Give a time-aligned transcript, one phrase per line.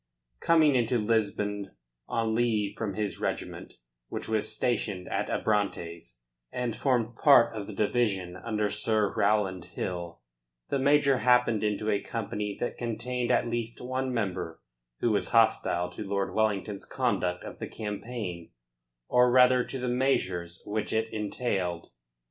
[0.39, 1.75] Coming into Lisbon
[2.07, 3.75] on leave from his regiment,
[4.07, 10.19] which was stationed at Abrantes, and formed part of the division under Sir Rowland Hill,
[10.69, 14.59] the major happened into a company that contained at least one member
[15.01, 18.49] who was hostile to Lord Wellington's conduct of the campaign,
[19.07, 21.91] or rather to the measures which it entailed.